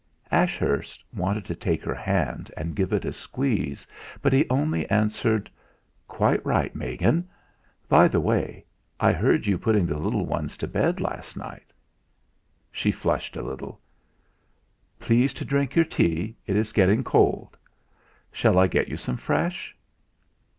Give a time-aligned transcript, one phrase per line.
[0.31, 3.85] Ashurst wanted to take her hand and give it a squeeze,
[4.19, 5.47] but he only answered:
[6.07, 7.29] "Quite right, Megan.
[7.87, 8.65] By the way,
[8.99, 11.71] I heard you putting the little ones to bed last night."
[12.71, 13.79] She flushed a little.
[14.99, 17.55] "Please to drink your tea it is getting cold.
[18.31, 19.75] Shall I get you some fresh?"